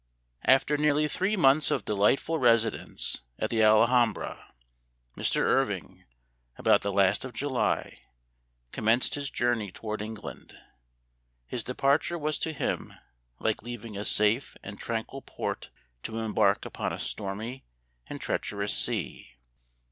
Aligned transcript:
AFTER 0.45 0.77
nearly 0.77 1.07
three 1.07 1.35
months 1.37 1.69
of 1.69 1.85
delightful 1.85 2.39
residence 2.39 3.21
at 3.37 3.51
the 3.51 3.61
Alhambra, 3.61 4.51
Mr. 5.15 5.41
Irving, 5.43 6.05
about 6.57 6.81
the 6.81 6.91
last 6.91 7.23
of 7.23 7.33
July, 7.33 7.99
commenced 8.71 9.13
his 9.13 9.29
journey 9.29 9.71
toward 9.71 10.01
England. 10.01 10.55
His 11.45 11.63
departure 11.63 12.17
was 12.17 12.39
to 12.39 12.51
him 12.51 12.95
like 13.37 13.61
leaving 13.61 13.95
a 13.95 14.03
safe 14.03 14.57
and 14.63 14.79
tranquil 14.79 15.21
port 15.21 15.69
to 16.01 16.17
embark 16.17 16.65
upon 16.65 16.91
a 16.91 16.97
stormy 16.97 17.63
and 18.07 18.19
treacherous 18.19 18.73
sea. 18.73 19.35